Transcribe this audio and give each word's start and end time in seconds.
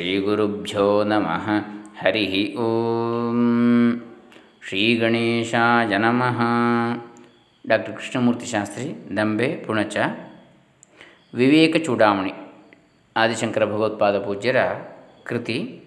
ಶ್ರೀಗುರುಭ್ಯೋ 0.00 1.04
ನಮಃ 1.04 1.50
ಹರಿ 2.02 2.56
ಓಂ 2.56 4.00
ಶ್ರೀ 4.68 4.96
ಗಣೇಶಾಯ 4.96 5.98
ನಮಃ 5.98 6.40
ಡಾಕ್ಟರ್ 7.66 7.96
ಕೃಷ್ಣಮೂರ್ತಿ 7.96 8.46
ಶಾಸ್ತ್ರಿ 8.46 9.16
ದಂಬೆ 9.16 9.56
ಪುಣಚ 9.66 9.96
ವಿವೇಕ 11.34 11.76
ಚೂಡಾಮಣಿ 11.76 12.32
ಆದಿಶಂಕರ 13.16 13.64
ಭಗವತ್ಪಾದ 13.64 14.18
ಪೂಜ್ಯರ 14.18 14.56
ಕೃತಿ. 15.24 15.84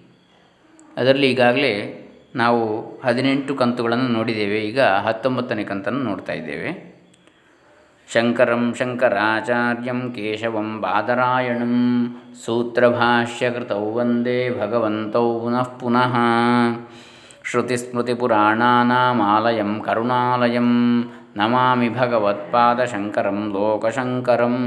ಅದರಲ್ಲಿ 0.98 1.32
ಈಗಾಗಲೇ 1.32 2.02
ನಾವು 2.36 2.91
ಹದಿನೆಂಟು 3.02 3.55
ಕಂತುಗಳನ್ನು 3.55 4.07
ನೋಡಿದ್ದೇವೆ. 4.07 4.59
ಈಗ 4.59 4.82
ಹತ್ತೊಂಬತ್ತನೇ 4.82 5.64
ಕಂತನ್ನು 5.64 6.00
ನೋಡ್ತಾ 6.00 6.34
ಇದ್ದೇವೆ. 6.34 6.93
ಶಂಕರಂ 8.14 8.64
ಶಂಕರಾಚಾರ್ಯಂ 8.80 10.00
ಕೇಶವಂ 10.16 10.68
ಬಾದರಾಯಣಂ 10.82 11.71
ಸೂತ್ರಭಾಷ್ಯಕೃತೌ 12.43 13.86
ವಂದೇ 13.95 14.36
ಭಗವಂತೌ 14.59 15.23
ಪುನಃ 15.39 15.70
ಪುನಃ 15.80 16.13
ಶ್ರುತಿಸ್ಮೃತಿಪುರಾಣಾನಾಮಾಲಯಂ 17.49 19.81
ಕರುಣಾಲಯಂ 19.86 20.70
ನಮಾಮಿ 21.36 21.89
ಭಗವತ್ಪಾದ 21.89 22.84
ಶಂಕರಂ 22.94 23.53
ಲೋಕಶಂಕರಂ 23.53 24.58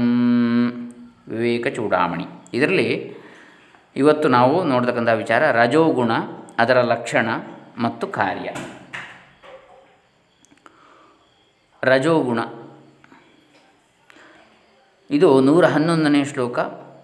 ವಿವೇಕ 1.27 1.67
ಚೂಡಾಮಣಿ 1.67 2.27
ಇದರಲ್ಲಿ 2.53 3.15
ಇವತ್ತು 3.95 4.27
ನಾವು 4.27 4.63
ನೋಡ್ತಕ್ಕಂಥ 4.63 5.09
ವಿಚಾರ 5.23 5.51
ರಜೋಗುಣ, 5.51 6.11
ಅದರ 6.59 6.77
ಲಕ್ಷಣ 6.93 7.29
ಮತ್ತು 7.77 8.07
ಕಾರ್ಯ. 8.07 8.49
ರಜೋಗುಣ 11.83 12.39
ಇದು 15.09 15.41
ನೂರ 15.41 15.65
ಹನ್ನೊಂದನೇ 15.65 16.23
ಶ್ಲೋಕ 16.23 16.59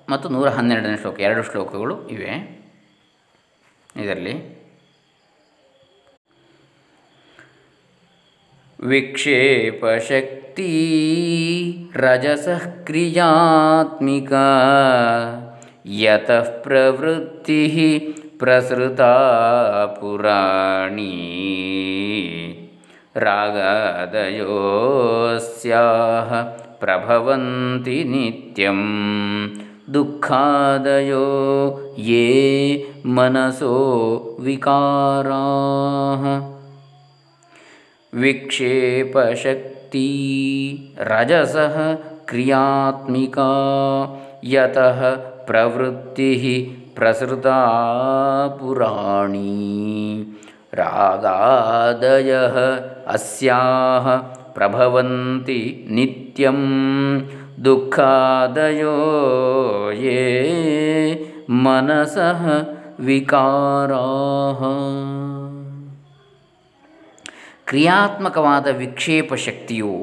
ಮತ್ತು 0.09 0.29
ನೂರ 0.29 0.47
ಹನ್ನೆರಡನೇ 0.49 0.97
ಶ್ಲೋಕ, 0.97 1.19
ಎರಡು 1.19 1.43
ಶ್ಲೋಕಗಳು 1.43 1.95
ಇವೆ. 2.07 2.31
ಇದರಲ್ಲಿ 3.95 4.33
ವಿಕ್ಷೇಪಶಕ್ತಿ 8.79 10.71
ರಜಸಃ 11.95 12.63
ರಜಸಕ್ರಿಯಾತ್ಮಿಕ 12.63 14.33
ಯತಃ 16.01 16.49
ಪ್ರವೃತ್ತಿ 16.63 17.61
ಪ್ರಸೃತಾ 18.37 19.11
ರಾಗದಯೋ 23.15 24.55
ರಾಗಾದಯೋಸ್ಯಾಹ 25.15 26.29
प्रभवन्ति 26.83 28.03
नित्यं। 28.03 28.79
दुःखादयो 29.93 31.27
ये 31.99 32.93
मनसो 33.05 34.37
विकाराः। 34.39 36.41
विक्षेपशक्ति 38.19 40.09
रजसः 40.99 41.97
क्रियात्मिका 42.29 43.51
यतः 44.45 45.15
प्रवृत्तिः 45.15 46.45
प्रसृता 46.95 47.57
पुराणी। 48.47 50.27
रागादयः 50.73 52.57
अस्याः 53.13 54.42
ಪ್ರಭವಂತಿ 54.53 55.87
ನಿತ್ಯಂ 55.89 56.59
ಯೇ 60.03 60.21
ಮನಸಃ 61.49 62.41
ವಿಕಾರಾಃ 62.99 64.61
ಕ್ರಿಯಾತ್ಮಕವಾದ 67.65 68.67
ವಿಕ್ಷೇಪ 68.67 69.33
ಶಕ್ತಿಯು 69.33 69.93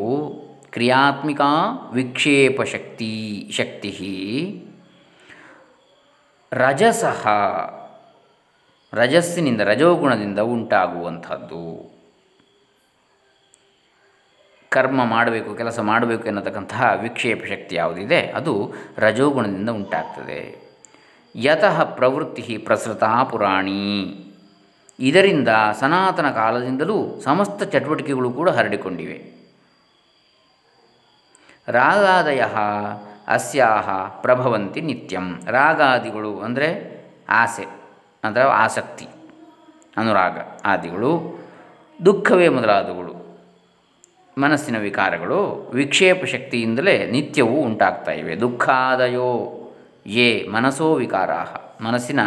ಕ್ರಿಯಾತ್ಮಿಕ 0.71 1.41
ವಿಕ್ಷೇಪ 1.93 2.63
ಶಕ್ತಿ 2.63 3.13
ಶಕ್ತಿ 3.53 3.91
ರಜಸಃ, 6.53 7.27
ರಜಸ್ಸಿನಿಂದ 8.93 9.61
ರಜೋಗುಣದಿಂದ 9.61 10.39
ಉಂಟಾಗುವಂಥದ್ದು. 10.39 11.65
ಕರ್ಮ 14.75 15.05
ಮಾಡಬೇಕು, 15.13 15.51
ಕೆಲಸ 15.61 15.79
ಮಾಡಬೇಕು 15.89 16.25
ಎನ್ನತಕ್ಕಂತಹ 16.31 16.89
ವಿಕ್ಷೇಪ 17.03 17.41
ಶಕ್ತಿ 17.53 17.75
ಯಾವುದಿದೆ, 17.77 18.21
ಅದು 18.39 18.53
ರಜೋಗುಣದಿಂದ 18.99 19.71
ಉಂಟಾಗ್ತದೆ. 19.79 20.41
ಯತಃ 21.35 21.77
ಪ್ರವೃತ್ತಿ 21.99 22.57
ಪ್ರಸೃತಾ 22.59 23.11
ಪುರಾಣಿ. 23.31 23.83
ಇದರಿಂದ 24.99 25.51
ಸನಾತನ 25.81 26.29
ಕಾಲದಿಂದಲೂ 26.31 26.97
ಸಮಸ್ತ 27.27 27.63
ಚಟುವಟಿಕೆಗಳು 27.73 28.31
ಕೂಡ 28.39 28.49
ಹರಡಿಕೊಂಡಿವೆ. 28.49 29.19
ರಾಗಾದಯ 31.69 32.43
ಅಸ್ಯಾಹ 33.37 33.89
ಪ್ರಭವಂತಿ 34.25 34.81
ನಿತ್ಯಂ. 34.81 35.27
ರಾಗಾದಿಗಳು 35.57 36.33
ಅಂದರೆ 36.47 36.69
ಆಸೆ 37.43 37.67
ಅಂದರೆ 38.25 38.45
ಆಸಕ್ತಿ, 38.65 39.07
ಅನುರಾಗ 39.97 40.39
ಆದಿಗಳು, 40.65 41.13
ದುಃಖವೇ 41.99 42.49
ಮೊದಲಾದವುಗಳು. 42.49 43.15
ಮನಸ್ಸಿನ 44.41 44.79
ವಿಕಾರಗಳು 44.79 45.71
ವಿಕ್ಷೇಪ 45.75 46.25
ಶಕ್ತಿಯಿಂದಲೇ 46.25 47.07
ನಿತ್ಯವೂ 47.07 47.55
ಉಂಟಾಗ್ತಾ 47.55 48.13
ಇವೆ. 48.13 48.37
ದುಃಖಾದಯೋ 48.37 49.57
ಯೇ 50.07 50.47
ಮನಸೋ 50.53 50.95
ವಿಕಾರ 50.95 51.31
ಮನಸ್ಸಿನ 51.83 52.21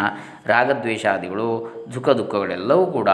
ರಾಗದ್ವೇಷಾದಿಗಳು 0.46 1.48
ದುಃಖ 1.94 2.10
ದುಃಖಗಳೆಲ್ಲವೂ 2.10 2.86
ಕೂಡ 2.86 3.10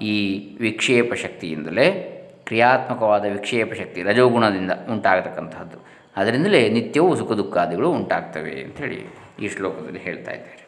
ಈ 0.00 0.14
ವಿಕ್ಷೇಪ 0.60 1.14
ಶಕ್ತಿಯಿಂದಲೇ, 1.14 2.14
ಕ್ರಿಯಾತ್ಮಕವಾದ 2.46 3.24
ವಿಕ್ಷೇಪ 3.24 3.72
ಶಕ್ತಿ 3.74 4.02
ರಜೋಗುಣದಿಂದ 4.02 4.72
ಉಂಟಾಗತಕ್ಕಂತಹದ್ದು. 4.90 5.78
ಅದರಿಂದಲೇ 6.16 6.68
ನಿತ್ಯವೂ 6.68 7.16
ಸುಖ 7.16 7.32
ದುಃಖಾದಿಗಳು 7.32 7.90
ಉಂಟಾಗ್ತವೆ 7.90 8.50
ಅಂಥೇಳಿ 8.50 9.06
ಈ 9.42 9.48
ಶ್ಲೋಕದಲ್ಲಿ 9.48 9.98
ಹೇಳ್ತಾ 9.98 10.30
ಇದ್ದಾರೆ. 10.30 10.67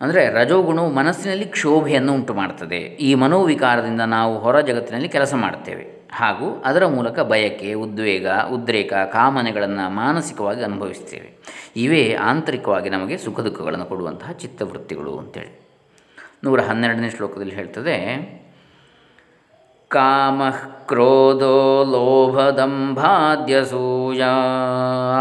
ಅಂದರೆ 0.00 0.28
ರಜೋಗುಣವು 0.28 0.90
ಮನಸ್ಸಿನಲ್ಲಿ 0.90 1.44
ಕ್ಷೋಭೆಯನ್ನು 1.44 2.14
ಉಂಟು 2.14 2.34
ಮಾಡ್ತದೆ 2.34 2.78
ಈ 2.78 3.14
ಮನೋವಿಕಾರದಿಂದ 3.14 4.00
ನಾವು 4.00 4.38
ಹೊರ 4.38 4.60
ಜಗತ್ತಿನಲ್ಲಿ 4.60 5.08
ಕೆಲಸ 5.08 5.34
ಮಾಡ್ತೇವೆ. 5.34 6.08
ಹಾಗೂ 6.12 6.62
ಅದರ 6.64 6.86
ಮೂಲಕ 6.86 7.20
ಬಯಕೆ, 7.20 7.74
ಉದ್ವೇಗ, 7.74 8.28
ಉದ್ರೇಕ, 8.28 8.92
ಕಾಮನೆಗಳನ್ನು 8.92 9.90
ಮಾನಸಿಕವಾಗಿ 9.90 10.62
ಅನುಭವಿಸ್ತೇವೆ. 10.62 11.38
ಇವೇ 11.76 12.14
ಆಂತರಿಕವಾಗಿ 12.14 12.90
ನಮಗೆ 12.90 13.18
ಸುಖ 13.18 13.40
ದುಃಖಗಳನ್ನು 13.40 13.86
ಕೊಡುವಂತಹ 13.86 14.32
ಚಿತ್ತವೃತ್ತಿಗಳು 14.32 15.18
ಅಂತೇಳಿ. 15.18 15.60
ನೂರ 16.44 16.60
ಹನ್ನೆರಡನೇ 16.60 17.10
ಶ್ಲೋಕದಲ್ಲಿ 17.10 17.54
ಹೇಳ್ತದೆ 17.54 17.96
ಕಾಮ 19.90 20.42
ಕ್ರೋಧೋ 20.88 21.84
ಲೋಭದಂಭಾದ್ಯಸೂಯಾ 21.90 24.32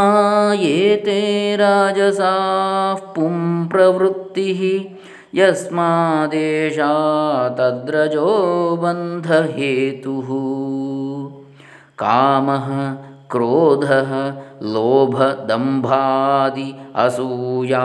ಏತೆ 0.71 1.55
ರಾಜಸಾ 1.55 2.33
ಪುಂ 3.15 3.69
ಪ್ರವೃತ್ತಿ 3.69 4.91
ಯಸ್ಮಾದೇಶಾ 5.35 6.91
ತದ್ರಜೋ 7.55 8.75
ಬಂಧಹೇತು 8.75 10.15
ಕಾಮ 11.95 12.49
ಕ್ರೋಧ 13.29 13.87
ಲೋಭ 14.73 15.17
ದಂಭಾದಿ 15.49 16.67
ಅಸೂಯಾ 16.95 17.83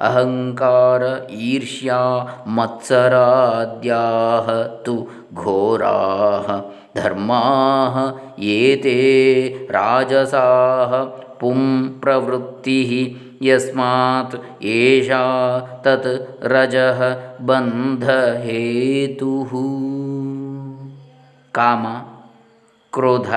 ಅಹಂಕಾರ 0.00 1.02
ಈರ್ಷ್ಯಾ 1.46 2.00
ಮತ್ಸರಾದ್ಯಾ 2.56 4.02
ತು 4.86 4.96
ಘೋರಾ 5.34 5.94
ಧರ್ಮಾ 6.96 7.42
ಏತೆ 8.56 8.98
ರಾಜಸಾ 9.70 10.46
ಪುಂ 11.40 11.62
ಪ್ರವೃತ್ತಿ 12.00 12.80
ಯಸ್ಮಾತ್ 13.42 14.36
ಏಷಾ 14.74 15.22
ತತ್ 15.86 16.12
ರಜಃ 16.52 17.00
ಬಂಧಹೇತು 17.48 19.32
ಕಾಮ 21.54 21.84
ಕ್ರೋಧ 22.92 23.30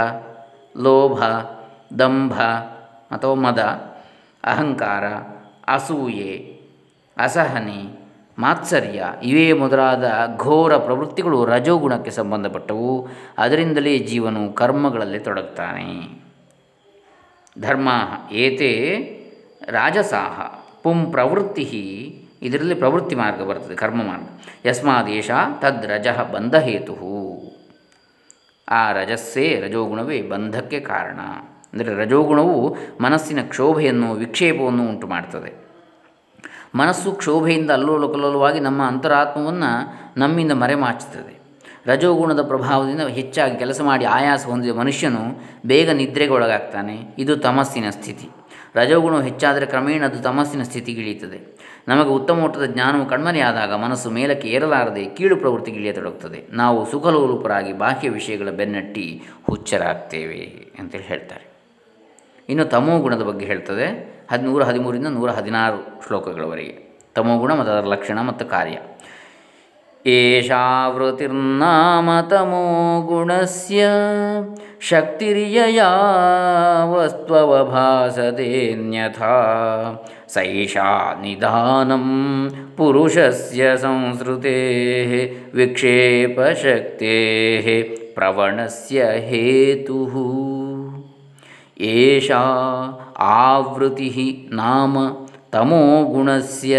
ಲೋಭ, 0.79 1.23
ದಂಭ 1.99 2.41
ಅಥವಾ 3.11 3.33
ಮದ, 3.33 3.59
ಅಹಂಕಾರ, 4.43 5.05
ಅಸೂಯೆ, 5.67 6.61
ಅಸಹನೆ, 7.17 7.99
ಮಾತ್ಸರ್ಯ 8.39 9.13
ಇವೇ 9.23 9.53
ಮೊದಲಾದ 9.53 10.11
ಘೋರ 10.37 10.77
ಪ್ರವೃತ್ತಿಗಳು 10.77 11.45
ರಜೋಗುಣಕ್ಕೆ 11.45 12.11
ಸಂಬಂಧಪಟ್ಟವು. 12.11 13.07
ಅದರಿಂದಲೇ 13.37 13.97
ಜೀವನು 13.97 14.53
ಕರ್ಮಗಳಲ್ಲಿ 14.53 15.19
ತೊಡಗ್ತಾನೆ. 15.19 16.21
ಧರ್ಮ 17.61 17.89
ಏತೆ 18.31 18.71
ರಾಜಸಾಹ 19.67 20.41
ಪುಂ 20.83 21.11
ಪ್ರವೃತ್ತಿ 21.11 21.65
ಇದರಲ್ಲಿ 22.41 22.75
ಪ್ರವೃತ್ತಿ 22.75 23.15
ಮಾರ್ಗ 23.15 23.41
ಬರ್ತದೆ, 23.41 23.75
ಕರ್ಮ 23.75 24.03
ಮಾರ್ಗ. 24.03 24.67
ಯಸ್ಮಾದೇಶ 24.67 25.31
ತದ್ರಜಃ 25.59 26.31
ಬಂಧಹೇತು 26.31 26.95
ಆ 28.69 28.91
ರಜಸ್ಸೇ 28.91 29.59
ರಜೋಗುಣವೇ 29.59 30.21
ಬಂಧಕ್ಕೆ 30.21 30.79
ಕಾರಣ. 30.79 31.19
ಅಂದರೆ 31.73 31.95
ರಜೋಗುಣವು 31.95 32.77
ಮನಸ್ಸಿನ 33.01 33.39
ಕ್ಷೋಭೆಯನ್ನು, 33.41 34.13
ವಿಕ್ಷೇಪವನ್ನು 34.13 34.89
ಉಂಟು 34.89 35.07
ಮಾಡ್ತದೆ. 35.07 35.51
ಮನಸ್ಸು 36.75 37.11
ಕ್ಷೋಭೆಯಿಂದ 37.11 37.71
ಅಲ್ಲೋಲು 37.71 38.09
ಕಲ್ಲೋಲವಾಗಿ 38.09 38.59
ನಮ್ಮ 38.59 38.81
ಅಂತರಾತ್ಮವನ್ನು 38.83 39.71
ನಮ್ಮಿಂದ 40.17 40.51
ಮರೆಮಾಚುತ್ತದೆ 40.51 41.33
ರಜೋಗುಣದ 41.85 42.41
ಪ್ರಭಾವದಿಂದ 42.41 43.01
ಹೆಚ್ಚಾಗಿ 43.01 43.55
ಕೆಲಸ 43.57 43.81
ಮಾಡಿ 43.81 44.05
ಆಯಾಸ 44.05 44.45
ಹೊಂದಿದ 44.45 44.75
ಮನುಷ್ಯನು 44.75 45.23
ಬೇಗ 45.65 45.89
ನಿದ್ರೆಗೆ 45.89 46.31
ಒಳಗಾಗ್ತಾನೆ. 46.31 47.15
ಇದು 47.17 47.35
ತಮಸ್ಸಿನ 47.35 47.89
ಸ್ಥಿತಿ. 47.89 48.29
ರಜೋಗುಣವು 48.75 49.21
ಹೆಚ್ಚಾದರೆ 49.21 49.65
ಕ್ರಮೇಣ 49.65 50.05
ಅದು 50.05 50.23
ತಮಸ್ಸಿನ 50.23 50.63
ಸ್ಥಿತಿಗಿಳಿಯುತ್ತದೆ. 50.63 51.59
ನಮಗೆ 51.87 52.09
ಉತ್ತಮ 52.09 52.39
ಮಟ್ಟದ 52.39 52.65
ಜ್ಞಾನವು 52.65 53.05
ಕಣ್ಮರೆಯಾದಾಗ 53.05 53.73
ಮನಸ್ಸು 53.73 54.09
ಮೇಲಕ್ಕೆ 54.09 54.47
ಏರಲಾರದೆ 54.47 55.05
ಕೀಳು 55.05 55.37
ಪ್ರವೃತ್ತಿಗಿಳಿಯತೊಡಗುತ್ತದೆ 55.37 56.47
ನಾವು 56.51 56.91
ಸುಖಲೋಲುಪರಾಗಿ 56.91 57.73
ಬಾಹ್ಯ 57.73 58.09
ವಿಷಯಗಳ 58.09 58.49
ಬೆನ್ನಟ್ಟಿ 58.49 59.21
ಹುಚ್ಚರಾಗ್ತೇವೆ 59.43 60.71
ಅಂತೇಳಿ 60.79 61.03
ಹೇಳ್ತಾರೆ. 61.03 61.49
ಇನ್ನು 62.49 62.65
ತಮೋ 62.65 62.99
ಗುಣದ 62.99 63.21
ಬಗ್ಗೆ 63.21 63.45
ಹೇಳ್ತದೆ. 63.45 63.87
ಹದಿನೂರ 64.31 64.63
ಹದಿಮೂರಿಂದ 64.63 65.07
ನೂರ 65.07 65.29
ಹದಿನಾರು 65.29 66.07
ಶ್ಲೋಕಗಳವರೆಗೆ. 66.07 66.97
ತಮೋಗುಣ 67.15 67.53
ಮತ್ತು 67.53 67.71
ಅದರ 67.73 67.87
ಲಕ್ಷಣ 67.87 68.21
ಮತ್ತು 68.21 68.45
ಕಾರ್ಯ. 68.45 68.77
एषा 70.07 70.87
वृतिर्नाम 70.87 72.09
तमोगुणस्य 72.31 73.87
शक्तिर्यया 74.81 75.89
वस्त्ववभासतेऽन्यथा 76.91 79.33
सैषा 80.33 80.91
निधानं 81.21 82.05
पुरुषस्य 82.77 83.63
संसृतेः 83.77 85.11
विक्षेपशक्तेः 85.57 87.67
प्रवणस्य 88.15 88.97
हेतुः। 89.27 90.13
एषा 91.89 92.43
आवृतिः 93.33 94.17
नाम 94.55 94.93
तमोगुणस्य 95.53 96.73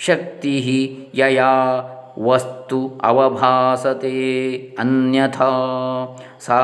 शक्तिः 0.00 0.66
यया 1.20 1.52
ವಸ್ತು 2.18 3.00
ಅವಭಾಸತೆ, 3.02 4.56
ಅನ್ಯಥಾ, 4.78 5.50
ಸಾ 6.40 6.60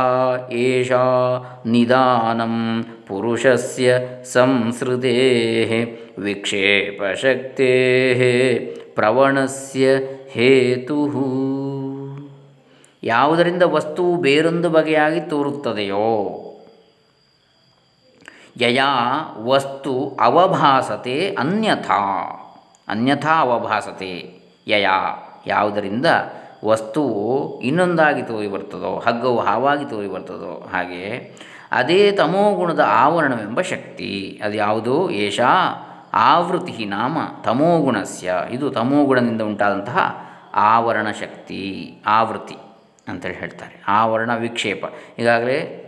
ಏಷಾ 0.53 1.03
ನಿಧಾನಂ 1.67 2.85
ಪುರುಷಸ್ಯ 3.07 3.95
ಸಂಸೃತೆ 4.25 5.19
ವಿಕ್ಷೇಪಶಕ್ತೆ 6.19 7.65
ಪ್ರವಣಸ್ಯ 8.95 9.89
ಹೇತು. 10.29 11.07
ಯಾವುದರಿಂದ 13.03 13.63
ವಸ್ತು 13.63 14.17
ಬೇರೊಂದು 14.17 14.71
ಬಗೆಯಾಗಿ 14.71 15.21
ತೋರುತ್ತದೆಯೋ? 15.21 16.39
ಯಯಾ 18.61 18.89
ವಸ್ತು 19.39 20.17
ಅವಭಾಸತೆ 20.21 21.37
ಅನ್ಯಥಾ. 21.39 22.01
ಅನ್ಯಥಾ 22.89 23.41
ಅವಭಾಸತೆ. 23.41 24.43
ಯಯಾ 24.67 25.29
ಯಾವುದರಿಂದ 25.47 26.07
ವಸ್ತುವು 26.65 27.61
ಇನ್ನೊಂದಾಗಿ 27.61 28.23
ತೋರಿ 28.23 28.49
ಬರ್ತದೋ 28.49 28.99
ಹಗ್ಗವು 28.99 29.39
ಹಾವಾಗಿ 29.39 29.91
ತೋರಿ 29.91 30.09
ಬರ್ತದೋ 30.09 30.69
ಹಾಗೆ 30.73 31.33
ಅದೇ 31.73 32.13
ತಮೋಗುಣದ 32.13 32.81
ಆವರಣವೆಂಬ 32.81 33.61
ಶಕ್ತಿ. 33.61 34.41
ಅದು 34.45 34.55
ಯಾವುದು? 34.55 35.11
ಏಷಾ 35.11 35.49
ಆವೃತಿ 36.13 36.85
ನಾಮ 36.85 37.19
ತಮೋಗುಣಸ್ಯ 37.45 38.35
ಇದು 38.51 38.71
ತಮೋಗುಣದಿಂದ 38.71 39.43
ಉಂಟಾದಂತಹ 39.43 40.29
ಆವರಣ 40.55 41.11
ಶಕ್ತಿ, 41.11 41.93
ಆವೃತ್ತಿ 42.07 42.57
ಅಂತೇಳಿ 43.09 43.35
ಹೇಳ್ತಾರೆ. 43.35 43.83
ಆವರಣ 43.89 44.37
ವಿಕ್ಷೇಪ. 44.37 44.85
ಈಗಾಗಲೇ 45.19 45.79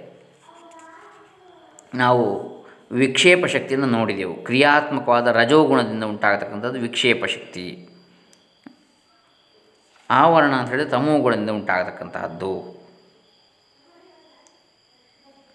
ನಾವು 1.95 2.55
ವಿಕ್ಷೇಪ 2.93 3.47
ಶಕ್ತಿಯನ್ನು 3.47 3.87
ನೋಡಿದೆವು. 3.87 4.35
ಕ್ರಿಯಾತ್ಮಕವಾದ 4.35 5.27
ರಜೋಗುಣದಿಂದ 5.27 6.05
ಉಂಟಾಗತಕ್ಕಂಥದ್ದು 6.05 6.81
ವಿಕ್ಷೇಪ 6.81 7.25
ಶಕ್ತಿ. 7.25 7.89
ಆವರಣ 10.23 10.53
ಅಂತ 10.61 10.69
ಹೇಳಿದರೆ 10.71 10.91
ತಮೋಗುಣದಿಂದ 10.91 11.53
ಉಂಟಾಗತಕ್ಕಂತಹದ್ದು. 11.61 12.53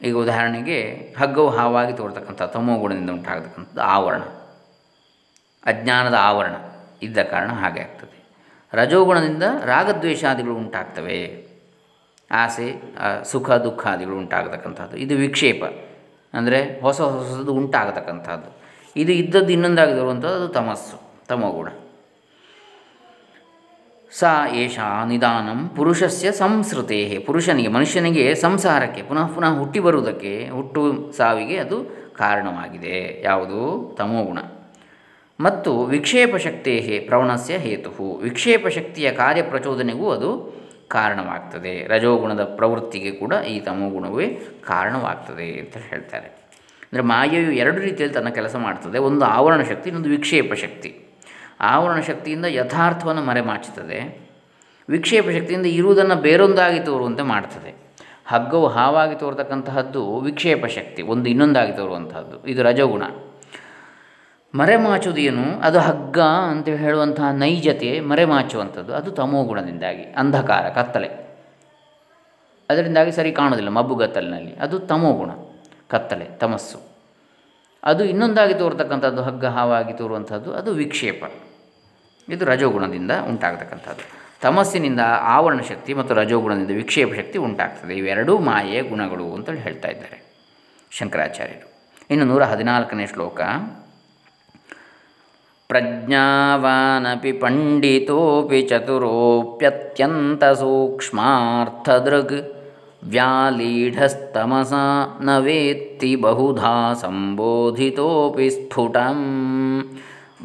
ಈಗ 0.07 0.15
ಉದಾಹರಣೆಗೆ 0.15 0.77
ಹಗ್ಗವು 1.19 1.49
ಹಾವಾಗಿ 1.49 1.93
ತೋರ್ತಕ್ಕಂಥ 1.93 2.41
ತಮೋಗುಣದಿಂದ 2.55 3.09
ಉಂಟಾಗತಕ್ಕಂಥದ್ದು 3.09 3.81
ಆವರಣ. 3.95 4.21
ಅಜ್ಞಾನದ 5.71 6.17
ಆವರಣ 6.29 6.55
ಇದ್ದ 7.07 7.19
ಕಾರಣ 7.23 7.51
ಹಾಗೆ 7.61 7.81
ಆಗ್ತದೆ. 7.81 8.17
ರಜೋಗುಣದಿಂದ 8.73 9.43
ರಾಗದ್ವೇಷಾದಿಗಳು 9.65 10.55
ಉಂಟಾಗ್ತವೆ. 10.55 11.19
ಆಸೆ 12.31 12.67
ಸುಖ, 13.31 13.49
ದುಃಖಾದಿಗಳು 13.65 14.17
ಉಂಟಾಗತಕ್ಕಂಥದ್ದು 14.17 14.97
ಇದು 15.03 15.15
ವಿಕ್ಷೇಪ. 15.15 15.63
ಅಂದರೆ 16.33 16.59
ಹೊಸ 16.81 16.99
ಹೊಸದು 17.01 17.53
ಉಂಟಾಗತಕ್ಕಂಥದ್ದು 17.53 18.49
ಇದು 18.95 19.11
ಇದ್ದದ್ದು 19.11 19.51
ಇನ್ನೊಂದಾಗಿ 19.53 19.93
ತರುವಂಥದ್ದು 19.99 20.35
ಅದು 20.35 20.49
ತಮಸ್ಸು, 20.57 20.97
ತಮೋಗುಣ. 21.27 21.69
ಸಾ 24.11 24.47
ಏಷಾ 24.47 25.05
ನಿಧಾನಂ 25.05 25.69
ಪುರುಷಸ್ಯ 25.75 26.31
ಸಂಸ್ಕೃತೆ 26.31 27.19
ಪುರುಷನಿಗೆ 27.25 27.67
ಮನುಷ್ಯನಿಗೆ 27.67 28.35
ಸಂಸಾರಕ್ಕೆ, 28.35 29.01
ಪುನಃ 29.01 29.27
ಪುನಃ 29.27 29.59
ಹುಟ್ಟಿ 29.59 29.79
ಬರುವುದಕ್ಕೆ, 29.79 30.49
ಹುಟ್ಟು 30.49 31.11
ಸಾವಿಗೆ 31.17 31.57
ಅದು 31.57 31.77
ಕಾರಣವಾಗಿದೆ. 32.17 33.21
ಯಾವುದು? 33.23 33.95
ತಮೋಗುಣ 33.97 34.37
ಮತ್ತು 35.39 35.83
ವಿಕ್ಷೇಪ 35.83 36.35
ಶಕ್ತಿ 36.35 36.99
ಪ್ರವಣಸ್ಯ 37.07 37.57
ಹೇತು 37.57 38.19
ವಿಕ್ಷೇಪಶಕ್ತಿಯ 38.21 39.11
ಕಾರ್ಯಪ್ರಚೋದನೆಗೂ 39.11 40.09
ಅದು 40.09 40.59
ಕಾರಣವಾಗ್ತದೆ. 40.87 41.87
ರಜೋಗುಣದ 41.87 42.43
ಪ್ರವೃತ್ತಿಗೆ 42.43 43.11
ಕೂಡ 43.11 43.33
ಈ 43.33 43.59
ತಮೋಗುಣವೇ 43.59 44.27
ಕಾರಣವಾಗ್ತದೆ 44.63 45.59
ಅಂತ 45.59 45.77
ಹೇಳ್ತಾರೆ. 45.77 46.27
ಅಂದರೆ 46.83 47.01
ಮಾಯೆಯು 47.01 47.51
ಎರಡು 47.51 47.79
ರೀತಿಯಲ್ಲಿ 47.79 48.13
ತನ್ನ 48.13 48.29
ಕೆಲಸ 48.29 48.55
ಮಾಡ್ತದೆ. 48.55 48.97
ಒಂದು 48.97 49.25
ಆವರಣ 49.25 49.61
ಶಕ್ತಿ, 49.61 49.89
ಇನ್ನೊಂದು 49.89 50.09
ವಿಕ್ಷೇಪ 50.09 50.53
ಶಕ್ತಿ. 50.53 51.08
ಆವರಣ 51.61 52.01
ಶಕ್ತಿಯಿಂದ 52.01 52.45
ಯಥಾರ್ಥವನ್ನು 52.45 53.21
ಮರೆಮಾಚುತ್ತದೆ. 53.21 54.29
ವಿಕ್ಷೇಪ 54.89 55.25
ಶಕ್ತಿಯಿಂದ 55.29 55.65
ಇರುವುದನ್ನು 55.65 56.15
ಬೇರೊಂದಾಗಿ 56.15 56.79
ತೋರುವಂತೆ 56.79 57.23
ಮಾಡ್ತದೆ. 57.23 57.75
ಹಗ್ಗವು 58.27 58.67
ಹಾವಾಗಿ 58.67 59.15
ತೋರ್ತಕ್ಕಂತಹದ್ದು 59.15 60.19
ವಿಕ್ಷೇಪ 60.19 60.65
ಶಕ್ತಿ, 60.65 61.01
ಒಂದು 61.01 61.29
ಇನ್ನೊಂದಾಗಿ 61.29 61.71
ತೋರುವಂತಹದ್ದು. 61.71 62.47
ಇದು 62.47 62.63
ರಜಗುಣ. 62.63 63.03
ಮರೆಮಾಚುವುದೇನು 64.55 65.61
ಅದು 65.61 65.79
ಹಗ್ಗ 65.79 66.19
ಅಂತ 66.19 66.69
ಹೇಳುವಂತಹ 66.69 67.31
ನೈಜತೆ 67.31 67.99
ಮರೆಮಾಚುವಂಥದ್ದು 67.99 68.95
ಅದು 68.95 69.11
ತಮೋಗುಣದಿಂದಾಗಿ 69.11 70.03
ಅಂಧಕಾರ, 70.03 70.69
ಕತ್ತಲೆ. 70.69 71.09
ಅದರಿಂದಾಗಿ 72.69 73.11
ಸರಿ 73.11 73.31
ಕಾಣೋದಿಲ್ಲ 73.31 73.69
ಮಬ್ಬುಗತ್ತಲಿನಲ್ಲಿ 73.69 74.55
ಅದು 74.55 74.79
ತಮೋಗುಣ 74.79 75.31
ಕತ್ತಲೆ, 75.87 76.25
ತಮಸ್ಸು. 76.25 76.89
ಅದು 77.83 78.03
ಇನ್ನೊಂದಾಗಿ 78.03 78.53
ತೋರ್ತಕ್ಕಂಥದ್ದು 78.53 79.23
ಹಗ್ಗ 79.23 79.45
ಹಾವಾಗಿ 79.45 79.93
ತೋರುವಂಥದ್ದು 79.93 80.53
ಅದು 80.53 80.73
ವಿಕ್ಷೇಪ. 80.73 81.23
ಇದು 82.29 82.45
ರಜೋಗುಣದಿಂದ 82.45 83.11
ಉಂಟಾಗತಕ್ಕಂಥದ್ದು. 83.27 84.19
ತಮಸ್ಸಿನಿಂದ 84.41 84.99
ಆವರಣ 85.19 85.59
ಶಕ್ತಿ 85.59 85.93
ಮತ್ತು 85.93 86.13
ರಜೋಗುಣದಿಂದ 86.13 86.71
ವಿಕ್ಷೇಪ 86.71 87.13
ಶಕ್ತಿ 87.13 87.39
ಉಂಟಾಗ್ತದೆ. 87.39 87.97
ಇವೆರಡೂ 87.97 88.37
ಮಾಯೆಯ 88.37 88.81
ಗುಣಗಳು 88.81 89.33
ಅಂತೇಳಿ 89.33 89.59
ಹೇಳ್ತಾ 89.59 89.87
ಇದ್ದಾರೆ 89.87 90.35
ಶಂಕರಾಚಾರ್ಯರು. 90.91 91.95
ಇನ್ನು 92.11 92.25
ನೂರ 92.25 92.43
ಹದಿನಾಲ್ಕನೇ 92.43 93.07
ಶ್ಲೋಕ. 93.07 93.41
ಪ್ರಜ್ಞಾವಾನಪಿ 95.67 97.31
ಪಂಡಿತೋಪಿ 97.31 98.61
ಚತುರೋಪ್ಯತ್ಯಂತ 98.61 100.45
ಸೂಕ್ಷ್ಮಾರ್ಥದೃಗ್ 100.45 102.55
ವ್ಯಾಲೀಢಸ್ತಮಸ 103.03 104.73
ನ 105.21 105.37
ವೇತ್ತಿ 105.37 106.15
ಬಹುಧಾ 106.15 106.93
ಸಂಬೋಧಿತೋಪಿ 106.93 108.49
ಸ್ಫುಟಂ 108.49 109.19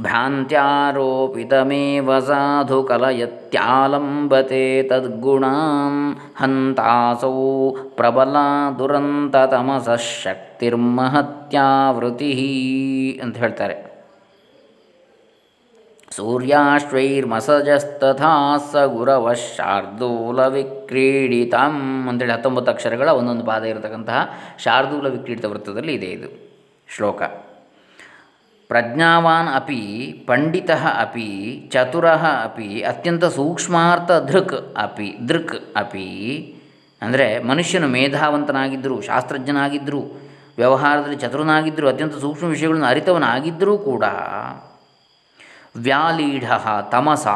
ಭ್ರಾಂತ್ಯಾರೋಪಿತಮೇವ 0.03 2.19
ಸಾಧು 2.19 2.83
ಕಲಯತ್ಯಾಲಂಬತೆ 2.83 4.83
ತದ್ಗುಣಾಂ 4.83 6.21
ಹಂತಾಸೌ 6.37 7.71
ಪ್ರಬಲ 7.97 8.37
ದುರಂತತಮಸ 8.79 9.89
ಶಕ್ತಿರ್ಮಹತ್ಯಾವೃತಿ 10.23 12.33
ಅಂತ 13.23 13.37
ಹೇಳ್ತಾರೆ. 13.37 13.95
ಸೂರ್ಯಾಶ್ವೈರ್ಮಸಜಸ್ತಥಾ 16.17 18.57
ಸ 18.73 18.77
ಗುರವ 18.97 19.35
ಶಾರ್ದೂಲ 19.35 20.47
ವಿಕ್ರೀಡಿತಂ 20.47 22.09
ಅಂತೇಳಿ 22.09 22.33
ಹತ್ತೊಂಬತ್ತು 22.33 22.71
ಅಕ್ಷರಗಳ 22.71 23.09
ಒಂದೊಂದು 23.09 23.45
ಪಾದ 23.45 23.65
ಇರತಕ್ಕಂತಹ 23.65 24.29
ಶಾರ್ದೂಲ 24.59 25.09
ವಿಕ್ರೀಡಿತ 25.09 25.45
ವೃತ್ತದಲ್ಲಿ 25.45 25.95
ಇದೆ 25.95 26.07
ಇದು 26.07 26.29
ಶ್ಲೋಕ. 26.89 27.23
ಪ್ರಜ್ಞಾವಾನ್ 28.75 29.49
ಅಪಿ, 29.55 30.25
ಪಂಡಿತ 30.27 30.71
ಅಪಿ, 30.71 31.69
ಚತುರ 31.73 32.09
ಅಪಿ, 32.45 32.83
ಅತ್ಯಂತ 32.83 33.25
ಸೂಕ್ಷ್ಮಾರ್ಥ 33.25 34.11
ದೃಕ್ 34.11 34.77
ಅಪಿ 34.77 35.29
ದೃಕ್ 35.29 35.77
ಅಪಿ. 35.77 36.09
ಅಂದರೆ 37.03 37.43
ಮನುಷ್ಯನು 37.43 37.89
ಮೇಧಾವಂತನಾಗಿದ್ದರೂ, 37.89 39.01
ಶಾಸ್ತ್ರಜ್ಞನಾಗಿದ್ದರೂ, 39.01 39.99
ವ್ಯವಹಾರದಲ್ಲಿ 40.57 41.17
ಚತುರನಾಗಿದ್ದರೂ, 41.17 41.89
ಅತ್ಯಂತ 41.89 42.15
ಸೂಕ್ಷ್ಮ 42.15 42.47
ವಿಷಯಗಳನ್ನು 42.47 42.87
ಅರಿತವನಾಗಿದ್ದರೂ 42.87 43.79
ಕೂಡ 43.79 44.05
ವ್ಯಾಲೀಢ 45.77 46.53
ತಮಸ 46.91 47.27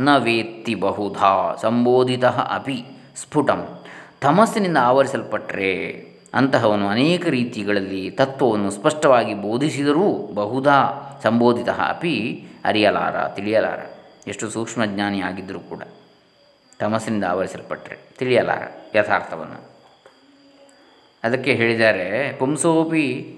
ನ 0.00 0.16
ವೇತ್ತಿ 0.16 0.74
ಬಹುಧಾ 0.74 1.54
ಸಂಬೋಧಿತ 1.62 2.24
ಅಪಿ 2.24 2.84
ಸ್ಫುಟಂ. 3.16 3.84
ತಮಸ್ಸಿನಿಂದ 4.20 4.76
ಆವರಿಸಲ್ಪಟ್ಟರೆ 4.80 6.07
ಅಂತಹವನು 6.34 6.88
ಅನೇಕ 6.88 7.26
ರೀತಿಗಳಲ್ಲಿ 7.26 8.10
ತತ್ವವನ್ನು 8.10 8.70
ಸ್ಪಷ್ಟವಾಗಿ 8.70 9.34
ಬೋಧಿಸಿದರೂ 9.34 10.32
ಬಹುಧಾ 10.34 10.94
ಸಂಬೋಧಿತ 11.22 11.68
ಅಪಿ 11.68 12.44
ಅರಿಯಲಾರ, 12.64 13.28
ತಿಳಿಯಲಾರ. 13.28 13.78
ಎಷ್ಟು 14.26 14.50
ಸೂಕ್ಷ್ಮಜ್ಞಾನಿ 14.50 15.20
ಆಗಿದ್ದರೂ 15.20 15.60
ಕೂಡ 15.60 15.82
ತಮಸ್ಸಿನಿಂದ 16.78 17.24
ಆವರಿಸಲ್ಪಟ್ಟರೆ, 17.24 17.98
ತಿಳಿಯಲಾರ 18.18 18.62
ಯಥಾರ್ಥವನ್ನು. 18.94 19.70
ಅದಕ್ಕೆ 21.24 21.52
ಹೇಳಿದ್ದಾರೆ, 21.52 22.36
ಪುಂಸೋಪಿ 22.38 23.34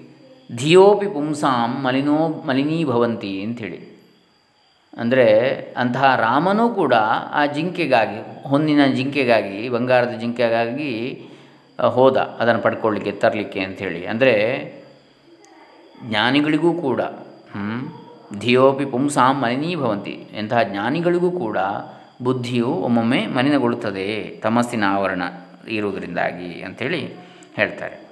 ಧಿಯೋಪಿ 0.55 1.07
ಪುಂಸಾಂ 1.07 1.83
ಮಲಿನೋ 1.83 2.27
ಮಲಿನೀಭವಂತಿ 2.27 3.43
ಅಂಥೇಳಿ. 3.43 3.91
ಅಂದರೆ 4.97 5.51
ಅಂತಹ 5.77 6.15
ರಾಮನೂ 6.15 6.69
ಕೂಡ 6.69 6.93
ಆ 7.31 7.45
ಜಿಂಕೆಗಾಗಿ, 7.45 8.49
ಹೊನ್ನಿನ 8.49 8.85
ಜಿಂಕೆಗಾಗಿ, 8.85 9.69
ಬಂಗಾರದ 9.69 10.19
ಜಿಂಕೆಗಾಗಿ 10.19 11.21
ಹೋದ, 11.81 12.17
ಅದನ್ನು 12.17 12.61
ಪಡ್ಕೊಳ್ಳಿಕ್ಕೆ 12.61 13.11
ತರಲಿಕ್ಕೆ 13.11 13.59
ಅಂಥೇಳಿ. 13.59 14.05
ಅಂದರೆ, 14.05 14.35
ಜ್ಞಾನಿಗಳಿಗೂ 16.03 16.73
ಕೂಡ 16.73 17.01
ಧಿಯೋಪಿ 18.39 18.85
ಪುಂಸಾಂ 18.85 19.41
ಮಲಿನೀಭವಂತಿ 19.41 20.27
ಎಂತಹ 20.33 20.63
ಜ್ಞಾನಿಗಳಿಗೂ 20.63 21.31
ಕೂಡ 21.31 21.57
ಬುದ್ಧಿಯು 22.21 22.67
ಒಮ್ಮೊಮ್ಮೆ 22.67 23.27
ಮಲಿನಗೊಳ್ಳುತ್ತದೆ, 23.27 24.27
ತಮಸ್ಸಿನ 24.43 24.83
ಆವರಣ 24.87 25.21
ಇರುವುದರಿಂದಾಗಿ 25.67 26.61
ಅಂಥೇಳಿ 26.61 27.13
ಹೇಳ್ತಾರೆ. 27.55 28.11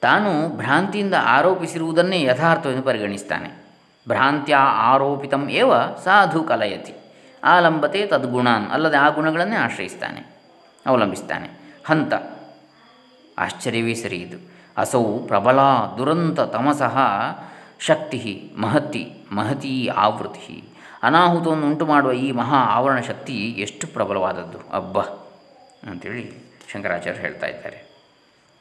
ತಾನು 0.00 0.56
ಭ್ರಾಂತಿಯಿಂದ 0.56 1.14
ಆರೋಪಿಸಿರುವುದನ್ನೇ 1.14 2.22
ಯಥಾರ್ಥವೆಂದು 2.22 2.82
ಪರಿಗಣಿಸ್ತಾನೆ. 2.82 3.64
ಭ್ರಾಂತ್ಯ 4.08 4.54
ಆರೋಪಿತಂ 4.54 5.48
ಏವ 5.48 5.72
ಸಾಧು 6.04 6.42
ಕಲಯತಿ, 6.42 6.94
ಆಲಂಬತೆ 7.44 8.06
ತದ್ಗುಣಾನ್, 8.06 8.70
ಅಲ್ಲದೆ 8.70 8.96
ಆ 8.96 9.08
ಗುಣಗಳನ್ನೇ 9.08 9.56
ಆಶ್ರಯಿಸ್ತಾನೆ, 9.56 10.20
ಅವಲಂಬಿಸ್ತಾನೆ. 10.86 11.59
ಹಂತ. 11.90 12.14
ಆಶ್ಚರ್ಯವೇ 13.38 13.94
ಸರಿ 13.94 14.16
ಇದು. 14.16 14.38
ಅಸೌ 14.76 15.18
ಪ್ರಬಲ 15.18 15.60
ದುರಂತ 15.98 16.40
ತಮಸಃ 16.40 16.96
ಶಕ್ತಿ 17.80 18.52
ಮಹತಿ 18.56 19.12
ಮಹತಿ 19.32 19.88
ಆವೃತಿ 19.88 20.64
ಅನಾಹುತವನ್ನು 21.02 21.66
ಉಂಟು 21.66 21.86
ಮಾಡುವ 21.86 22.12
ಈ 22.12 22.32
ಮಹಾ 22.32 22.56
ಆವರಣ 22.56 23.00
ಶಕ್ತಿ 23.00 23.32
ಎಷ್ಟು 23.32 23.86
ಪ್ರಬಲವಾದದ್ದು? 23.86 24.58
ಅಬ್ಬ! 24.72 24.98
ಅಂಥೇಳಿ 25.90 26.32
ಶಂಕರಾಚಾರ್ಯ 26.72 27.20
ಹೇಳ್ತಾ 27.20 27.46
ಇದ್ದಾರೆ. 27.46 27.78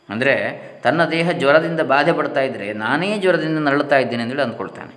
ಅಂದರೆ 0.09 0.33
ತನ್ನ 0.83 1.05
ದೇಹ 1.05 1.31
ಜ್ವರದಿಂದ 1.31 1.79
ಬಾಧೆ 1.79 2.11
ಪಡ್ತಾ 2.11 2.41
ಇದ್ದರೆ 2.41 2.73
ನಾನೇ 2.73 3.17
ಜ್ವರದಿಂದ 3.17 3.57
ನರಳುತ್ತಾ 3.57 3.97
ಇದ್ದೇನೆ 3.97 4.23
ಅಂತೇಳಿ 4.23 4.41
ಅಂದ್ಕೊಳ್ತಾನೆ. 4.41 4.93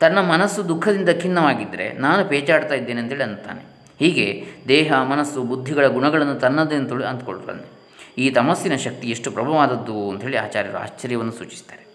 ತನ್ನ 0.00 0.20
ಮನಸ್ಸು 0.20 0.68
ದುಃಖದಿಂದ 0.68 1.08
ಖಿನ್ನವಾಗಿದ್ದರೆ 1.22 1.92
ನಾನು 1.92 2.24
ಪೇಚಾಡ್ತಾ 2.24 2.74
ಇದ್ದೇನೆ 2.74 3.00
ಅಂತೇಳಿ 3.00 3.22
ಅಂತಾನೆ. 3.22 3.71
ಹೀಗೆ 3.98 4.44
ದೇಹ, 4.68 5.02
ಮನಸ್ಸು, 5.02 5.42
ಬುದ್ಧಿಗಳ 5.42 5.86
ಗುಣಗಳನ್ನು 5.86 6.34
ತನ್ನದೇ 6.34 6.74
ಅಂತೇಳಿ 6.74 7.04
ಅಂದ್ಕೊಳ್ತಾನೆ 7.04 7.82
ಈ 8.18 8.30
ತಮಸ್ಸಿನ 8.30 8.76
ಶಕ್ತಿ 8.76 9.10
ಎಷ್ಟು 9.10 9.30
ಪ್ರಬಲವಾದದ್ದು 9.30 10.10
ಅಂಥೇಳಿ 10.10 10.36
ಆಚಾರ್ಯರು 10.36 10.78
ಆಶ್ಚರ್ಯವನ್ನು 10.78 11.32
ಸೂಚಿಸ್ತಾರೆ. 11.32 11.86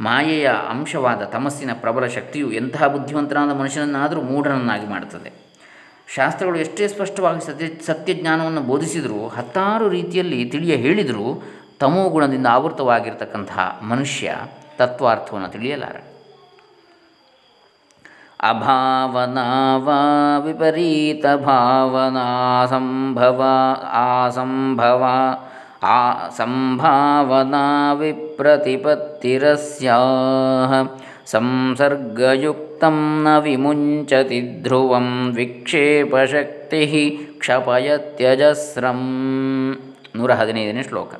ಮಾಯೆಯ 0.00 0.50
ಅಂಶವಾದ 0.70 1.22
ತಮಸ್ಸಿನ 1.22 1.70
ಪ್ರಬಲ 1.74 2.06
ಶಕ್ತಿಯು 2.06 2.52
ಎಂತಹ 2.52 2.86
ಬುದ್ಧಿವಂತನಾದ 2.86 3.50
ಮನುಷ್ಯನನ್ನಾದರೂ 3.52 4.22
ಮೂಢನನ್ನಾಗಿ 4.22 4.86
ಮಾಡುತ್ತದೆ. 4.86 5.32
ಶಾಸ್ತ್ರಗಳು 6.14 6.58
ಎಷ್ಟೇ 6.58 6.88
ಸ್ಪಷ್ಟವಾಗಿ 6.88 7.46
ಸತ್ಯ 7.46 7.66
ಸತ್ಯಜ್ಞಾನವನ್ನು 7.86 8.60
ಬೋಧಿಸಿದರೂ, 8.60 9.28
ಹತ್ತಾರು 9.28 9.88
ರೀತಿಯಲ್ಲಿ 9.88 10.44
ತಿಳಿಯ 10.44 10.76
ಹೇಳಿದರೂ, 10.76 11.42
ತಮೋ 11.80 12.08
ಗುಣದಿಂದ 12.08 12.46
ಆವೃತವಾಗಿರ್ತಕ್ಕಂತಹ 12.46 13.80
ಮನುಷ್ಯ 13.82 14.34
ತತ್ವಾರ್ಥವನ್ನು 14.76 15.48
ತಿಳಿಯಲಾರ 15.48 15.96
अभावना 18.40 19.76
वा 19.76 20.38
विपरीतभावनासं 20.38 23.14
भवासं 23.14 24.76
आसम्भावना 25.86 27.92
विप्रतिपत्तिरस्याः। 27.92 30.86
संसर्गयुक्तं 31.26 33.24
न 33.24 33.40
विमुञ्चति 33.44 34.60
ध्रुवं 34.64 35.32
विक्षेपशक्तिः 35.32 36.92
क्षपयत्यजस्रं 37.40 39.00
नूर 40.16 40.32
हैदिन 40.32 40.82
श्लोक 40.82 41.12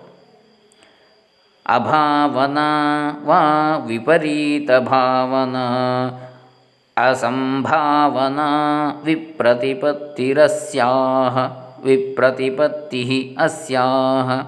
अभावना 1.66 2.68
वा 3.24 3.40
विपरीतभावना 3.86 5.66
ಅಸಂಭಾವನಾ 6.96 9.00
ವಿಪ್ರತಿಪತ್ತಿರಸ್ಯಾಹ, 9.04 11.38
ವಿಪ್ರತಿಪತ್ತಿ 11.84 13.36
ಅಸ್ಯಾಹ. 13.40 14.46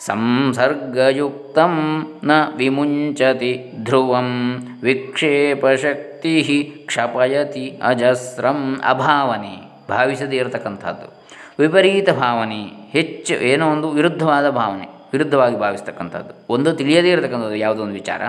ಸಂಸರ್ಗಯುಕ್ತಂ 0.00 2.06
ನ 2.24 2.30
ವಿಮುಂಚತಿ 2.56 3.72
ಧ್ರುವಂ, 3.84 4.58
ವಿಕ್ಷೇಪಶಕ್ತಿ 4.82 6.72
ಕ್ಷಪಯತಿ 6.86 7.78
ಅಜಸ್ರಂ 7.82 8.80
ಅಭಾವನೆ. 8.84 9.84
ಭಾವಿಸದೇ 9.88 10.36
ಇರತಕ್ಕಂಥದ್ದು 10.36 11.24
ವಿಪರೀತ 11.58 12.10
ಭಾವನೆ, 12.10 12.90
ಹೆಚ್ಚು 12.90 13.34
ಏನೋ 13.34 13.70
ಒಂದು 13.70 13.90
ವಿರುದ್ಧವಾದ 13.90 14.50
ಭಾವನೆ, 14.50 14.88
ವಿರುದ್ಧವಾಗಿ 15.12 15.58
ಭಾವಿಸ್ತಕ್ಕಂಥದ್ದು. 15.58 16.52
ಒಂದು 16.52 16.72
ತಿಳಿಯದೇ 16.72 17.10
ಇರತಕ್ಕಂಥದ್ದು 17.10 17.56
ಯಾವುದೋ 17.56 17.82
ಒಂದು 17.82 17.92
ವಿಚಾರ, 17.92 18.22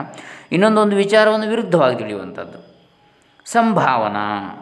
ಇನ್ನೊಂದೊಂದು 0.52 0.96
ವಿಚಾರವನ್ನು 0.96 1.50
ವಿರುದ್ಧವಾಗಿ 1.50 1.96
ತಿಳಿಯುವಂಥದ್ದು. 1.96 2.75
ಸಂಭಾವನಾ? 3.46 4.62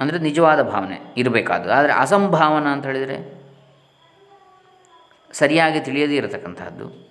ಅಂದರೆ 0.00 0.18
ನಿಜವಾದ 0.18 0.62
ಭಾವನೆ 0.62 1.14
ಇರಬೇಕಾದ್ದು 1.16 1.72
ಆದರೆ 1.72 1.92
ಅಸಂಭಾವನ 1.92 2.66
ಅಂತ 2.66 2.86
ಹೇಳಿದರೆ 2.86 3.40
ಸರಿಯಾಗಿ 5.32 5.80
ತಿಳಿಯದೇ 5.80 6.16
ಇರತಕ್ಕಂತಹದ್ದು. 6.16 7.10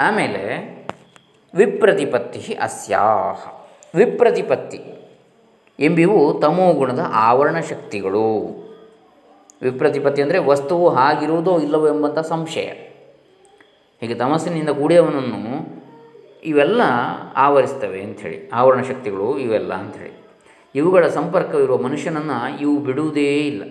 ಆಮೇಲೆ 0.00 0.70
ವಿಪ್ರತಿಪತ್ತಿ 1.54 2.54
ಅಸ್ಯಾಹ. 2.54 3.48
ವಿಪ್ರತಿಪತ್ತಿ 3.94 4.80
ಎಂಬಿವು 5.78 6.40
ತಮೋಗುಣದ 6.40 7.06
ಆವರಣ 7.12 7.60
ಶಕ್ತಿಗಳು. 7.60 8.59
ವಿಪ್ರತಿಪತ್ತಿ 9.62 10.22
ಅಂದರೆ 10.22 10.38
ವಸ್ತುವು 10.38 10.88
ಹಾಗಿರುವುದೋ 10.88 11.60
ಇಲ್ಲವೋ 11.60 11.88
ಎಂಬಂಥ 11.88 12.18
ಸಂಶಯ. 12.18 12.68
ಹೀಗೆ 14.00 14.14
ತಮಸ್ಸಿನಿಂದ 14.14 14.68
ಕೂಡಿಯವನನ್ನು 14.68 15.80
ಇವೆಲ್ಲ 16.44 16.80
ಆವರಿಸ್ತವೆ 17.36 18.02
ಅಂಥೇಳಿ, 18.02 18.50
ಆವರಣ 18.50 18.82
ಶಕ್ತಿಗಳು 18.82 19.38
ಇವೆಲ್ಲ 19.38 19.74
ಅಂಥೇಳಿ. 19.74 20.20
ಇವುಗಳ 20.74 21.08
ಸಂಪರ್ಕವಿರುವ 21.08 21.78
ಮನುಷ್ಯನನ್ನು 21.78 22.60
ಇವು 22.60 22.78
ಬಿಡುವುದೇ 22.78 23.38
ಇಲ್ಲ. 23.38 23.62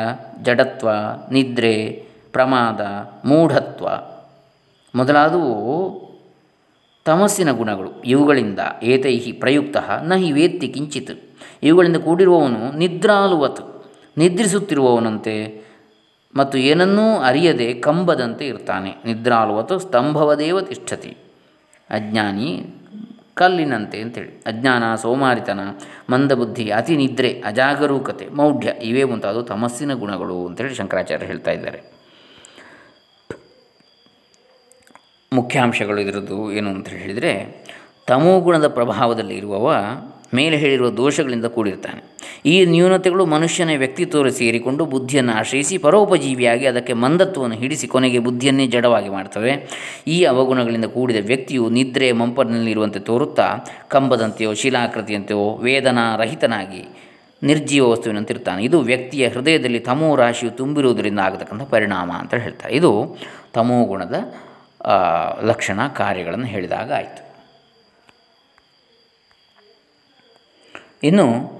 ಜಡತ್ವ, 0.43 0.89
ನಿದ್ರೆ, 1.31 2.05
ಪ್ರಮಾದ, 2.31 2.81
ಮೂಢತ್ವ 3.25 3.87
ಮೊದಲಾದವು 4.95 6.10
ತಮಸ್ಸಿನ 7.05 7.51
ಗುಣಗಳು. 7.51 8.01
ಇವುಗಳಿಂದ 8.01 8.59
ಏತೈಹಿ 8.83 9.31
ಪ್ರಯುಕ್ತ 9.31 9.77
ನ 10.03 10.13
ಹಿ 10.15 10.31
ವೇತ್ತಿ 10.31 10.67
ಕಿಂಚಿತ್. 10.67 11.29
ಇವುಗಳಿಂದ 11.63 11.97
ಕೂಡಿರುವವನು 11.97 12.77
ನಿದ್ರಾಲುವತ್. 12.77 13.89
ನಿದ್ರಿಸುತ್ತಿರುವವನಂತೆ 14.17 15.61
ಮತ್ತು 16.35 16.57
ಏನನ್ನೂ 16.57 17.19
ಅರಿಯದೆ 17.19 17.73
ಕಂಬದಂತೆ 17.73 18.47
ಇರ್ತಾನೆ. 18.47 18.89
ನಿದ್ರಾಲುವತ್ 19.05 19.81
ಸ್ತಂಭವದೇವ 19.81 20.61
ತಿಷ್ಠತಿ. 20.61 21.17
ಅಜ್ಞಾನಿ 21.89 22.65
ಕಲ್ಲಿನಂತೆ 23.33 24.01
ಅಂತೇಳಿ. 24.01 24.43
ಅಜ್ಞಾನ, 24.45 24.95
ಸೋಮಾರಿತನ, 24.95 25.59
ಮಂದಬುದ್ಧಿ 26.09 26.69
ಅತಿ 26.69 26.97
ನಿದ್ರೆ 26.97 27.41
ಅಜಾಗರೂಕತೆ, 27.45 28.27
ಮೌಢ್ಯ 28.27 28.73
ಇವೇ 28.83 29.03
ಮುಂತಾದವು 29.03 29.43
ತಮಸ್ಸಿನ 29.43 29.93
ಗುಣಗಳು 29.93 30.47
ಅಂತೇಳಿ 30.47 30.73
ಶಂಕರಾಚಾರ್ಯ 30.73 31.25
ಹೇಳ್ತಾ 31.25 31.51
ಇದ್ದಾರೆ. 31.51 31.90
ಮುಖ್ಯಾಂಶಗಳು 35.35 35.99
ಇದರದ್ದು 36.01 36.37
ಏನು 36.51 36.69
ಅಂತ 36.69 36.89
ಹೇಳಿದರೆ 36.89 37.33
ತಮೋಗುಣದ 38.07 38.67
ಪ್ರಭಾವದಲ್ಲಿ 38.67 39.35
ಇರುವವ 39.35 39.75
ಮೇಲೆ 40.33 40.57
ಹೇಳಿರುವ 40.57 40.89
ದೋಷಗಳಿಂದ 40.89 41.45
ಕೂಡಿರ್ತಾನೆ. 41.45 42.01
ಈ 42.45 42.65
ನ್ಯೂನತೆಗಳು 42.65 43.25
ಮನುಷ್ಯನ 43.25 43.69
ವ್ಯಕ್ತಿತ್ವದಲ್ಲಿ 43.77 44.31
ಸೇರಿಕೊಂಡು 44.31 44.85
ಬುದ್ಧಿಯನ್ನು 44.85 45.33
ಆಶ್ರಯಿಸಿ 45.33 45.77
ಪರೋಪಜೀವಿಯಾಗಿ 45.77 46.65
ಅದಕ್ಕೆ 46.65 46.93
ಮಂದತ್ವವನ್ನು 46.93 47.55
ಹಿಡಿಸಿ 47.55 47.87
ಕೊನೆಗೆ 47.87 48.19
ಬುದ್ಧಿಯನ್ನೇ 48.19 48.67
ಜಡವಾಗಿ 48.67 49.09
ಮಾಡ್ತವೆ. 49.09 49.53
ಈ 50.07 50.23
ಅವಗುಣಗಳಿಂದ 50.23 50.85
ಕೂಡಿದ 50.85 51.25
ವ್ಯಕ್ತಿಯು 51.25 51.69
ನಿದ್ರೆ 51.69 52.11
ಮಂಪರಿನಲ್ಲಿರುವಂತೆ 52.11 52.99
ತೋರುತ್ತಾ, 52.99 53.47
ಕಂಬದಂತೆಯೋ 53.87 54.53
ಶಿಲಾಕೃತಿಯಂತೆಯೋ 54.53 55.57
ವೇದನಾರಹಿತನಾಗಿ 55.57 56.83
ನಿರ್ಜೀವ 57.43 57.89
ವಸ್ತುವಿನಂತಿರ್ತಾನೆ. 57.89 58.63
ಇದು 58.63 58.79
ವ್ಯಕ್ತಿಯ 58.79 59.27
ಹೃದಯದಲ್ಲಿ 59.27 59.79
ತಮೋ 59.79 60.15
ರಾಶಿಯು 60.15 60.51
ತುಂಬಿರುವುದರಿಂದ 60.51 61.19
ಆಗತಕ್ಕಂಥ 61.19 61.61
ಪರಿಣಾಮ 61.61 62.11
ಅಂತ 62.19 62.33
ಹೇಳ್ತಾರೆ. 62.33 62.75
ಇದು 62.75 63.17
ತಮೋ 63.53 63.85
ಗುಣದ 63.85 64.17
ಲಕ್ಷಣ 65.43 65.87
ಕಾರ್ಯಗಳನ್ನು 65.87 66.45
ಹೇಳಿದಾಗ 66.45 66.93
ಆಯಿತು. 66.93 67.31
ಇನ್ನು 71.03 71.51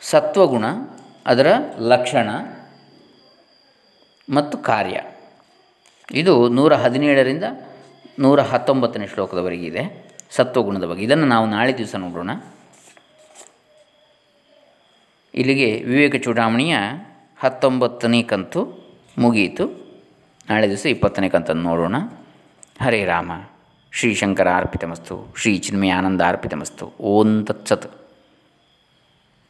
ಸತ್ವಗುಣ, 0.00 0.64
ಅದರ 1.26 1.52
ಲಕ್ಷಣ 1.78 2.30
ಮತ್ತು 4.34 4.58
ಕಾರ್ಯ. 4.58 5.00
ಇದು 6.10 6.48
ನೂರ 6.48 6.74
ಹದಿನೇಳರಿಂದ 6.74 7.44
ನೂರ 8.18 8.40
ಹತ್ತೊಂಬತ್ತನೇ 8.40 9.06
ಶ್ಲೋಕದವರೆಗೆ 9.06 9.66
ಇದೆ. 9.66 10.10
ಸತ್ವಗುಣದ 10.30 10.84
ಬಗ್ಗೆ. 10.84 11.04
ಇದನ್ನು 11.04 11.26
ನಾವು 11.26 11.46
ನಾಳೆ 11.46 11.78
ದಿವಸ 11.78 11.94
ನೋಡೋಣ. 11.94 12.30
ಇಲ್ಲಿಗೆ 15.34 15.82
ವಿವೇಕ 15.82 16.24
ಚೂಡಾಮಣಿಯ 16.24 16.76
ಹತ್ತೊಂಬತ್ತನೇ 17.40 18.22
ಕಂತು 18.22 18.74
ಮುಗಿಯಿತು. 19.18 19.81
ನಾಳೆ 20.52 20.68
ದಿವಸ 20.68 20.86
ಇಪ್ಪತ್ತನೇ 20.86 21.28
ಕಂತನ್ನು 21.28 21.62
ನೋಡೋಣ. 21.62 21.96
ಹರೇ 22.82 23.04
ರಾಮ. 23.04 23.32
ಶ್ರೀ 23.92 24.14
ಶಂಕರ 24.14 24.48
ಅರ್ಪಿತಮಸ್ತು 24.50 25.34
ಶ್ರೀ 25.36 25.58
ಚಿನ್ಮಯಾನಂದ 25.58 26.20
ಅರ್ಪಿತಮಸ್ತು 26.20 26.92
ಓಂ 27.00 27.44
ತತ್ಸತ್. 27.44 28.01